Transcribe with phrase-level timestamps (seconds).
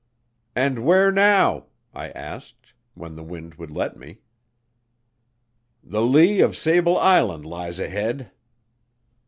[0.55, 4.17] "And where now?" I asked, when the wind would let me.
[5.83, 8.31] "The lee of Sable Island lies ahead."